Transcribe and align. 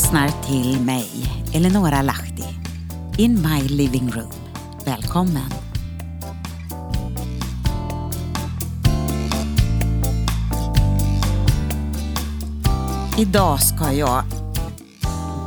Lyssnar 0.00 0.28
till 0.28 0.80
mig, 0.80 1.10
Eleonora 1.52 2.02
Lahti, 2.02 2.44
in 3.18 3.42
my 3.42 3.68
living 3.68 4.10
room. 4.10 4.32
Välkommen! 4.84 5.50
Idag 13.18 13.62
ska 13.62 13.92
jag 13.92 14.24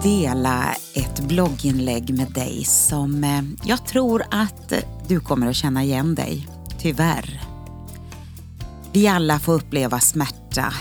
dela 0.04 0.76
ett 0.94 1.20
blogginlägg 1.20 2.18
med 2.18 2.32
dig 2.32 2.64
som 2.66 3.24
eh, 3.24 3.42
jag 3.64 3.86
tror 3.86 4.24
att 4.32 4.74
du 5.08 5.20
kommer 5.20 5.48
att 5.48 5.56
känna 5.56 5.84
igen 5.84 6.16
dig, 6.16 6.48
tyvärr. 6.80 7.42
Vi 8.92 9.08
alla 9.08 9.40
får 9.40 9.54
uppleva 9.54 10.00
smärta 10.00 10.74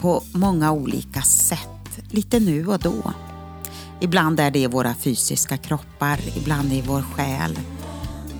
på 0.00 0.22
många 0.34 0.72
olika 0.72 1.22
sätt, 1.22 1.73
lite 2.10 2.40
nu 2.40 2.66
och 2.66 2.78
då. 2.78 3.12
Ibland 4.00 4.40
är 4.40 4.50
det 4.50 4.58
i 4.58 4.66
våra 4.66 4.94
fysiska 4.94 5.56
kroppar, 5.56 6.20
ibland 6.36 6.72
i 6.72 6.82
vår 6.86 7.02
själ. 7.02 7.58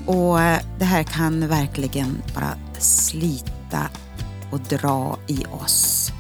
Och 0.07 0.41
eh, 0.41 0.61
det 0.79 0.85
här 0.85 1.03
kan 1.03 1.49
verkligen 1.49 2.23
bara 2.35 2.55
slita 2.79 3.89
och 4.53 4.61
dra 4.61 5.19
i 5.27 5.45
oss. 5.65 6.11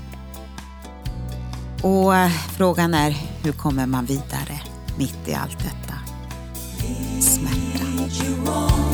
Och 1.83 2.17
eh, 2.17 2.31
frågan 2.31 2.95
är, 2.95 3.11
hur 3.43 3.53
kommer 3.53 3.87
man 3.87 4.05
vidare 4.05 4.61
mitt 4.99 5.29
i 5.29 5.35
allt 5.35 5.59
detta? 5.59 5.95
Smärta. 7.21 8.94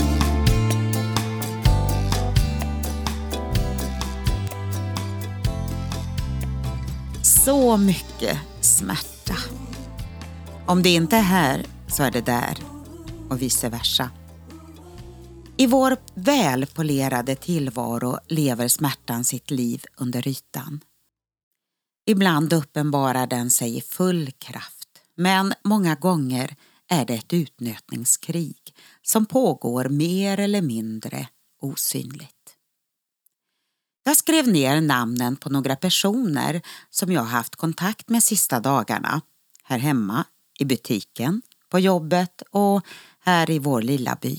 Så 7.45 7.77
mycket 7.77 8.39
smärta. 8.61 9.37
Om 10.67 10.83
det 10.83 10.89
inte 10.89 11.17
är 11.17 11.23
här 11.23 11.67
så 11.89 12.03
är 12.03 12.11
det 12.11 12.21
där 12.21 12.59
och 13.29 13.43
vice 13.43 13.69
versa. 13.69 14.11
I 15.57 15.67
vår 15.67 15.97
välpolerade 16.15 17.37
tillvaro 17.37 18.19
lever 18.29 18.69
smärtan 18.69 19.25
sitt 19.25 19.51
liv 19.51 19.85
under 19.97 20.29
ytan. 20.29 20.81
Ibland 22.07 22.53
uppenbarar 22.53 23.27
den 23.27 23.51
sig 23.51 23.77
i 23.77 23.81
full 23.81 24.31
kraft, 24.31 24.89
men 25.17 25.55
många 25.65 25.95
gånger 25.95 26.57
är 26.89 27.05
det 27.05 27.15
ett 27.15 27.33
utnötningskrig 27.33 28.75
som 29.03 29.27
pågår 29.27 29.85
mer 29.85 30.41
eller 30.41 30.63
mindre 30.63 31.29
osynligt. 31.61 32.40
Jag 34.03 34.17
skrev 34.17 34.49
ner 34.49 34.81
namnen 34.81 35.37
på 35.37 35.51
några 35.51 35.77
personer 35.77 36.63
som 36.91 37.13
jag 37.13 37.23
haft 37.23 37.57
kontakt 37.57 38.09
med 38.09 38.23
sista 38.23 38.61
dagarna. 38.61 39.21
Här 39.63 39.79
hemma, 39.79 40.25
i 40.59 40.65
butiken, 40.65 41.43
på 41.69 41.79
jobbet 41.79 42.43
och 42.51 42.87
här 43.21 43.51
i 43.51 43.59
vår 43.59 43.83
lilla 43.83 44.19
by. 44.23 44.39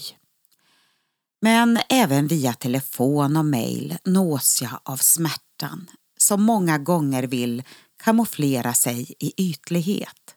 Men 1.42 1.80
även 1.90 2.28
via 2.28 2.54
telefon 2.54 3.38
och 3.38 3.46
mejl 3.46 3.98
nås 4.06 4.62
jag 4.62 4.80
av 4.84 4.98
smärtan 4.98 5.90
som 6.18 6.44
många 6.44 6.78
gånger 6.78 7.24
vill 7.24 7.64
kamouflera 8.04 8.74
sig 8.74 9.16
i 9.20 9.34
ytlighet 9.50 10.36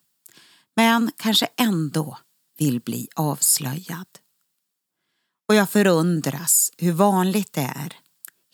men 0.76 1.10
kanske 1.16 1.48
ändå 1.56 2.18
vill 2.58 2.80
bli 2.80 3.08
avslöjad. 3.14 4.06
Och 5.48 5.54
jag 5.54 5.70
förundras 5.70 6.72
hur 6.78 6.92
vanligt 6.92 7.52
det 7.52 7.72
är, 7.76 7.96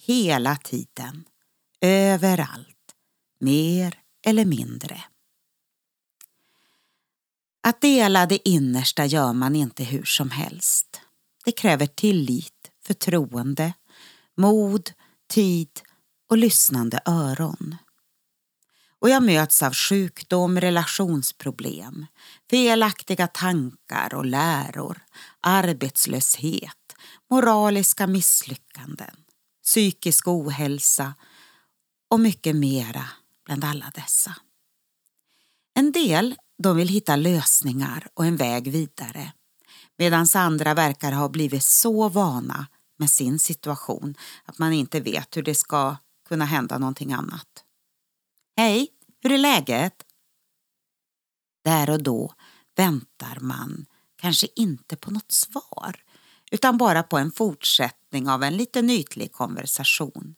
hela 0.01 0.57
tiden, 0.57 1.25
överallt, 1.81 2.95
mer 3.41 3.99
eller 4.27 4.45
mindre. 4.45 5.05
Att 7.63 7.81
dela 7.81 8.27
det 8.27 8.49
innersta 8.49 9.07
gör 9.07 9.33
man 9.33 9.57
inte 9.57 9.85
hur 9.85 10.05
som 10.05 10.31
helst. 10.31 11.01
Det 11.45 11.53
kräver 11.53 11.87
tillit, 11.87 12.71
förtroende, 12.87 13.73
mod, 14.37 14.91
tid 15.29 15.81
och 16.29 16.39
lyssnande 16.39 17.01
öron. 17.05 17.77
Och 18.99 19.11
jag 19.11 19.23
möts 19.23 19.63
av 19.63 19.75
sjukdom, 19.75 20.61
relationsproblem, 20.61 22.07
felaktiga 22.51 23.27
tankar 23.27 24.15
och 24.15 24.27
läror, 24.27 25.01
arbetslöshet, 25.41 26.97
moraliska 27.31 28.07
misslyckanden, 28.07 29.17
psykisk 29.65 30.29
ohälsa 30.29 31.15
och 32.11 32.21
mycket 32.21 32.57
mera 32.57 33.05
bland 33.45 33.65
alla 33.65 33.93
dessa. 33.95 34.37
En 35.75 35.93
del 35.93 36.35
de 36.59 36.77
vill 36.77 36.89
hitta 36.89 37.17
lösningar 37.17 38.09
och 38.15 38.27
en 38.27 38.37
väg 38.37 38.71
vidare 38.71 39.33
medan 39.99 40.27
andra 40.35 40.75
verkar 40.75 41.13
ha 41.13 41.29
blivit 41.29 41.65
så 41.65 42.09
vana 42.09 42.67
med 42.97 43.11
sin 43.11 43.39
situation 43.39 44.15
att 44.45 44.59
man 44.59 44.73
inte 44.73 45.01
vet 45.01 45.37
hur 45.37 45.43
det 45.43 45.55
ska 45.55 45.97
kunna 46.29 46.45
hända 46.45 46.79
någonting 46.79 47.13
annat. 47.13 47.65
Hej, 48.57 48.89
hur 49.21 49.33
är 49.33 49.39
läget? 49.39 50.05
Där 51.65 51.91
och 51.91 52.03
då 52.03 52.35
väntar 52.77 53.39
man 53.41 53.87
kanske 54.17 54.49
inte 54.57 54.97
på 54.97 55.11
något 55.11 55.33
svar 55.33 56.03
utan 56.51 56.79
bara 56.79 57.03
på 57.03 57.19
en 57.19 57.33
fortsättning 57.33 58.29
av 58.29 58.43
en 58.43 58.57
liten 58.57 58.91
ytlig 58.91 59.33
konversation. 59.33 60.37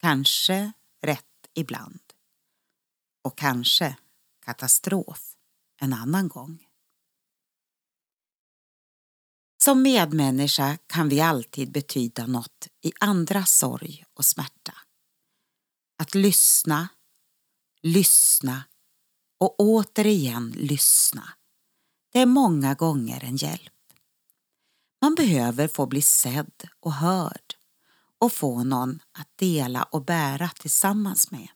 Kanske 0.00 0.72
rätt 1.02 1.24
ibland. 1.54 2.00
Och 3.24 3.38
kanske 3.38 3.96
katastrof 4.44 5.36
en 5.80 5.92
annan 5.92 6.28
gång. 6.28 6.66
Som 9.62 9.82
medmänniska 9.82 10.78
kan 10.86 11.08
vi 11.08 11.20
alltid 11.20 11.72
betyda 11.72 12.26
något 12.26 12.68
i 12.82 12.92
andras 13.00 13.58
sorg 13.58 14.04
och 14.14 14.24
smärta. 14.24 14.74
Att 15.98 16.14
lyssna, 16.14 16.88
lyssna 17.82 18.64
och 19.40 19.54
återigen 19.58 20.50
lyssna. 20.50 21.32
Det 22.12 22.18
är 22.18 22.26
många 22.26 22.74
gånger 22.74 23.24
en 23.24 23.36
hjälp. 23.36 23.79
Man 25.02 25.14
behöver 25.14 25.68
få 25.68 25.86
bli 25.86 26.02
sedd 26.02 26.68
och 26.80 26.92
hörd 26.92 27.54
och 28.18 28.32
få 28.32 28.64
någon 28.64 29.02
att 29.12 29.28
dela 29.36 29.82
och 29.82 30.04
bära 30.04 30.48
tillsammans 30.48 31.30
med. 31.30 31.48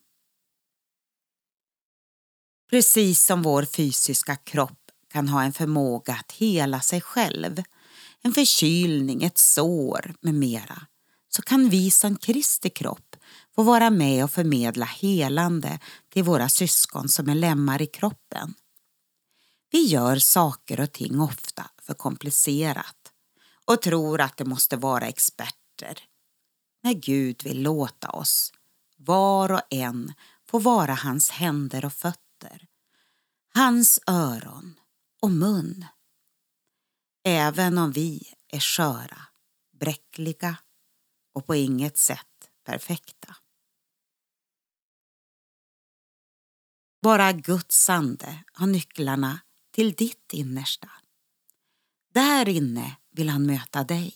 Precis 2.71 3.25
som 3.25 3.43
vår 3.43 3.65
fysiska 3.65 4.37
kropp 4.37 4.91
kan 5.13 5.29
ha 5.29 5.43
en 5.43 5.53
förmåga 5.53 6.15
att 6.15 6.33
hela 6.33 6.81
sig 6.81 7.01
själv, 7.01 7.63
en 8.23 8.33
förkylning, 8.33 9.25
ett 9.25 9.39
sår 9.39 10.15
med 10.21 10.35
mera, 10.35 10.87
så 11.29 11.43
kan 11.43 11.69
vi 11.69 11.91
som 11.91 12.17
Kristi 12.17 12.71
kropp 12.71 13.17
få 13.55 13.63
vara 13.63 13.91
med 13.91 14.25
och 14.25 14.31
förmedla 14.31 14.87
helande 14.87 15.79
till 16.13 16.23
våra 16.23 16.49
syskon 16.49 17.09
som 17.09 17.29
är 17.29 17.35
lemmar 17.35 17.83
i 17.83 17.87
kroppen. 17.87 18.55
Vi 19.71 19.87
gör 19.87 20.17
saker 20.19 20.81
och 20.81 20.93
ting 20.93 21.21
ofta 21.21 21.71
för 21.83 21.95
komplicerat 21.95 23.04
och 23.65 23.83
tror 23.83 24.21
att 24.21 24.37
det 24.37 24.45
måste 24.45 24.77
vara 24.77 25.07
experter. 25.07 26.09
När 26.83 26.93
Gud 26.93 27.45
vill 27.45 27.63
låta 27.63 28.11
oss, 28.11 28.53
var 28.97 29.53
och 29.53 29.63
en, 29.71 30.13
få 30.47 30.59
vara 30.59 30.95
hans 30.95 31.31
händer 31.31 31.85
och 31.85 31.93
fötter, 31.93 32.67
hans 33.55 34.01
öron 34.07 34.81
och 35.23 35.31
mun. 35.31 35.87
Även 37.25 37.79
om 37.79 37.93
vi 37.93 38.33
är 38.49 38.61
sköra, 38.61 39.21
bräckliga 39.73 40.57
och 41.35 41.47
på 41.47 41.55
inget 41.55 41.99
sätt 41.99 42.51
perfekta. 42.65 43.37
Bara 47.03 47.33
Guds 47.33 47.91
ande 47.91 48.45
har 48.53 48.67
nycklarna 48.67 49.41
till 49.71 49.93
ditt 49.93 50.33
innersta. 50.33 50.91
Där 52.15 52.49
inne 52.49 52.97
vill 53.15 53.29
han 53.29 53.47
möta 53.47 53.85
dig. 53.85 54.15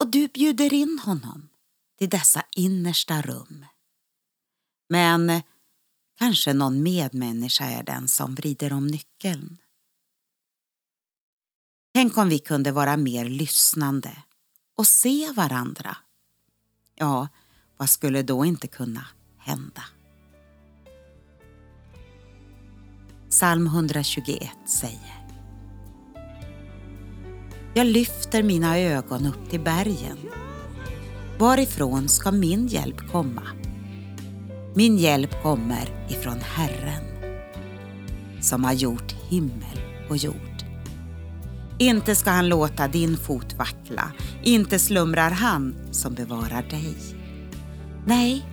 Och 0.00 0.10
du 0.10 0.28
bjuder 0.28 0.74
in 0.74 0.98
honom 0.98 1.48
till 1.98 2.08
dessa 2.08 2.44
innersta 2.56 3.22
rum. 3.22 3.66
Men 4.88 5.42
kanske 6.18 6.52
någon 6.52 6.82
medmänniska 6.82 7.64
är 7.64 7.82
den 7.82 8.08
som 8.08 8.34
vrider 8.34 8.72
om 8.72 8.86
nyckeln. 8.86 9.58
Tänk 11.94 12.16
om 12.16 12.28
vi 12.28 12.38
kunde 12.38 12.72
vara 12.72 12.96
mer 12.96 13.24
lyssnande 13.24 14.22
och 14.76 14.86
se 14.86 15.32
varandra. 15.32 15.96
Ja, 16.94 17.28
vad 17.76 17.90
skulle 17.90 18.22
då 18.22 18.44
inte 18.44 18.68
kunna 18.68 19.06
hända? 19.38 19.84
Psalm 23.30 23.66
121 23.66 24.50
säger 24.66 25.19
jag 27.74 27.86
lyfter 27.86 28.42
mina 28.42 28.78
ögon 28.78 29.26
upp 29.26 29.50
till 29.50 29.60
bergen. 29.60 30.18
Varifrån 31.38 32.08
ska 32.08 32.30
min 32.30 32.66
hjälp 32.66 33.10
komma? 33.12 33.42
Min 34.74 34.98
hjälp 34.98 35.42
kommer 35.42 36.06
ifrån 36.08 36.38
Herren 36.40 37.04
som 38.40 38.64
har 38.64 38.72
gjort 38.72 39.12
himmel 39.28 39.80
och 40.08 40.16
jord. 40.16 40.34
Inte 41.78 42.14
ska 42.14 42.30
han 42.30 42.48
låta 42.48 42.88
din 42.88 43.16
fot 43.16 43.54
vackla, 43.58 44.12
inte 44.42 44.78
slumrar 44.78 45.30
han 45.30 45.74
som 45.90 46.14
bevarar 46.14 46.62
dig. 46.62 46.96
Nej, 48.06 48.46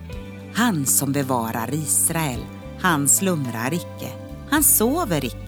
han 0.54 0.86
som 0.86 1.12
bevarar 1.12 1.74
Israel, 1.74 2.40
han 2.80 3.08
slumrar 3.08 3.74
icke, 3.74 4.12
han 4.50 4.62
sover 4.62 5.24
icke. 5.24 5.47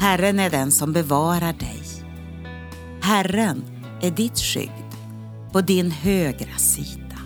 Herren 0.00 0.40
är 0.40 0.50
den 0.50 0.72
som 0.72 0.92
bevarar 0.92 1.52
dig. 1.52 1.82
Herren 3.02 3.64
är 4.00 4.10
ditt 4.10 4.38
skydd 4.38 4.96
på 5.52 5.60
din 5.60 5.90
högra 5.90 6.56
sida. 6.56 7.16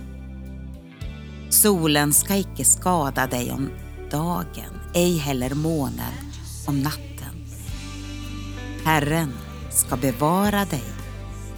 Solen 1.50 2.12
ska 2.12 2.36
icke 2.36 2.64
skada 2.64 3.26
dig 3.26 3.52
om 3.52 3.70
dagen, 4.10 4.80
ej 4.94 5.16
heller 5.16 5.54
månen 5.54 6.32
om 6.66 6.80
natten. 6.80 7.46
Herren 8.84 9.32
ska 9.70 9.96
bevara 9.96 10.64
dig 10.64 10.84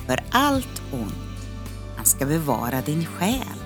för 0.06 0.20
allt 0.30 0.82
ont. 0.92 1.48
Han 1.96 2.06
ska 2.06 2.26
bevara 2.26 2.80
din 2.80 3.06
själ. 3.06 3.58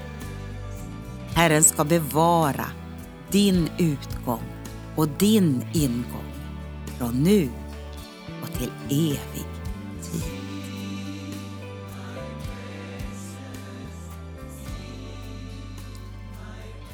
Herren 1.34 1.62
ska 1.62 1.84
bevara 1.84 2.66
din 3.30 3.68
utgång 3.78 4.42
och 4.96 5.08
din 5.08 5.64
ingång 5.72 6.27
från 6.98 7.22
nu 7.22 7.50
och 8.42 8.52
till 8.58 8.70
evig 8.90 9.46
tid. 10.02 10.22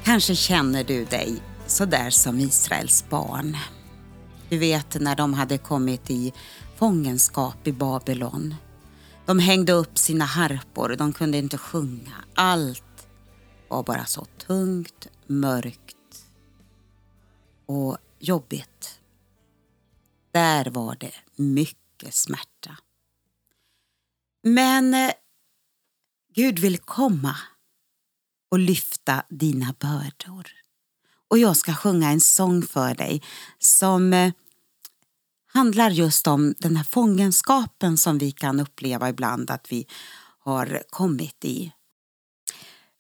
Kanske 0.04 0.34
känner 0.34 0.84
du 0.84 1.04
dig 1.04 1.42
sådär 1.66 2.10
som 2.10 2.40
Israels 2.40 3.04
barn. 3.10 3.56
Du 4.48 4.58
vet 4.58 5.00
när 5.00 5.16
de 5.16 5.34
hade 5.34 5.58
kommit 5.58 6.10
i 6.10 6.32
fångenskap 6.76 7.66
i 7.66 7.72
Babylon. 7.72 8.54
De 9.26 9.38
hängde 9.38 9.72
upp 9.72 9.98
sina 9.98 10.24
harpor, 10.24 10.96
de 10.98 11.12
kunde 11.12 11.38
inte 11.38 11.58
sjunga. 11.58 12.12
Allt 12.34 13.08
var 13.68 13.82
bara 13.82 14.04
så 14.04 14.26
tungt, 14.46 15.08
mörkt 15.26 15.96
och 17.66 17.98
jobbigt. 18.18 19.00
Där 20.34 20.64
var 20.64 20.96
det 21.00 21.14
mycket 21.36 22.14
smärta. 22.14 22.76
Men 24.42 24.94
eh, 24.94 25.12
Gud 26.34 26.58
vill 26.58 26.78
komma 26.78 27.36
och 28.50 28.58
lyfta 28.58 29.22
dina 29.28 29.75
bördor. 29.78 30.50
Och 31.28 31.38
jag 31.38 31.56
ska 31.56 31.75
sjunga 31.75 32.10
en 32.10 32.20
sång 32.20 32.62
för 32.62 32.94
dig 32.94 33.22
som 33.58 34.12
eh, 34.12 34.32
handlar 35.46 35.90
just 35.90 36.26
om 36.26 36.54
den 36.58 36.76
här 36.76 36.84
fångenskapen 36.84 37.96
som 37.96 38.19
vi 38.19 38.32
kan 38.32 38.60
uppleva 38.60 39.08
ibland 39.08 39.50
att 39.50 39.72
vi 39.72 39.87
har 40.38 40.82
kommit 40.90 41.44
i. 41.44 41.72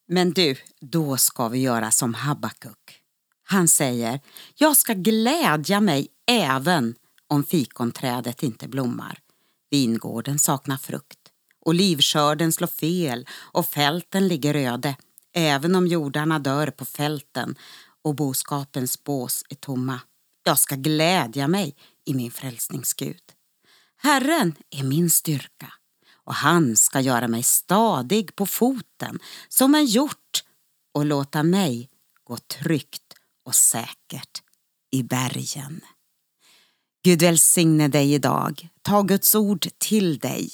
Men 0.08 0.32
du, 0.32 0.56
då 0.80 1.16
ska 1.16 1.48
vi 1.48 1.58
göra 1.58 1.90
som 1.90 2.14
Habakuk. 2.14 3.00
Han 3.44 3.68
säger, 3.68 4.20
jag 4.54 4.76
ska 4.76 4.92
glädja 4.92 5.80
mig 5.80 6.08
även 6.26 6.94
om 7.34 7.44
fikonträdet 7.44 8.42
inte 8.42 8.68
blommar. 8.68 9.18
Vingården 9.70 10.38
saknar 10.38 10.76
frukt, 10.76 11.18
olivskörden 11.60 12.52
slår 12.52 12.68
fel 12.68 13.28
och 13.32 13.66
fälten 13.66 14.28
ligger 14.28 14.54
öde. 14.54 14.96
Även 15.32 15.74
om 15.74 15.86
jordarna 15.86 16.38
dör 16.38 16.66
på 16.66 16.84
fälten 16.84 17.54
och 18.02 18.14
boskapens 18.14 19.04
bås 19.04 19.44
är 19.48 19.54
tomma. 19.54 20.00
Jag 20.44 20.58
ska 20.58 20.74
glädja 20.74 21.48
mig 21.48 21.76
i 22.04 22.14
min 22.14 22.30
frälsningsgud. 22.30 23.22
Herren 23.96 24.54
är 24.70 24.84
min 24.84 25.10
styrka 25.10 25.72
och 26.12 26.34
han 26.34 26.76
ska 26.76 27.00
göra 27.00 27.28
mig 27.28 27.42
stadig 27.42 28.36
på 28.36 28.46
foten 28.46 29.18
som 29.48 29.74
en 29.74 29.86
hjort 29.86 30.44
och 30.94 31.06
låta 31.06 31.42
mig 31.42 31.88
gå 32.24 32.36
tryggt 32.36 33.14
och 33.44 33.54
säkert 33.54 34.42
i 34.90 35.02
bergen. 35.02 35.80
Gud 37.04 37.22
välsigne 37.22 37.88
dig 37.88 38.14
idag. 38.14 38.68
Ta 38.82 39.02
Guds 39.02 39.34
ord 39.34 39.66
till 39.78 40.18
dig 40.18 40.50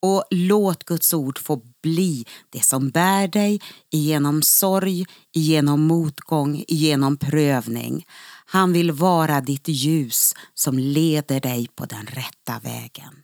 och 0.00 0.24
låt 0.30 0.84
Guds 0.84 1.14
ord 1.14 1.38
få 1.38 1.62
bli 1.82 2.24
det 2.50 2.64
som 2.64 2.90
bär 2.90 3.28
dig 3.28 3.60
igenom 3.90 4.42
sorg, 4.42 5.06
igenom 5.34 5.80
motgång, 5.80 6.64
igenom 6.68 7.16
prövning. 7.16 8.06
Han 8.46 8.72
vill 8.72 8.92
vara 8.92 9.40
ditt 9.40 9.68
ljus 9.68 10.34
som 10.54 10.78
leder 10.78 11.40
dig 11.40 11.68
på 11.74 11.86
den 11.86 12.06
rätta 12.06 12.60
vägen. 12.62 13.22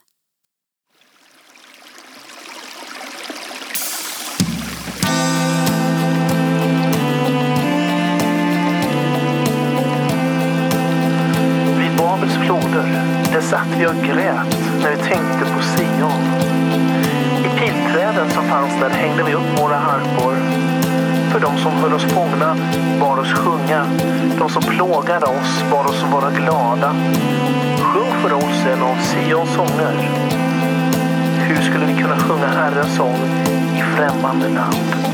Floder, 12.44 12.86
där 13.32 13.40
satt 13.40 13.68
vi 13.78 13.86
och 13.86 13.94
grät 13.94 14.58
när 14.82 14.90
vi 14.90 14.96
tänkte 14.96 15.44
på 15.54 15.62
Sion 15.62 16.22
I 17.44 17.58
pilträden 17.58 18.30
som 18.30 18.44
fanns 18.44 18.80
där 18.80 18.90
hängde 18.90 19.22
vi 19.22 19.34
upp 19.34 19.60
våra 19.60 19.76
harpor. 19.76 20.34
För 21.32 21.40
de 21.40 21.58
som 21.58 21.72
höll 21.72 21.94
oss 21.94 22.04
fångna 22.04 22.56
bar 23.00 23.18
oss 23.18 23.32
sjunga. 23.32 23.86
De 24.38 24.48
som 24.48 24.62
plågade 24.62 25.26
oss 25.26 25.64
bar 25.70 25.84
oss 25.84 26.04
vara 26.12 26.30
glada. 26.30 26.94
Sjung 27.78 28.12
för 28.22 28.32
oss 28.32 28.66
en 28.72 28.82
av 28.82 28.96
Sions 28.96 29.54
sånger. 29.54 30.08
Hur 31.38 31.62
skulle 31.62 31.86
vi 31.86 32.02
kunna 32.02 32.16
sjunga 32.16 32.46
Herrens 32.46 32.96
sång 32.96 33.18
i 33.76 33.82
främmande 33.96 34.48
land? 34.48 35.13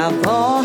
a 0.00 0.08
voz. 0.08 0.59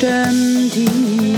Stimmen, 0.00 1.29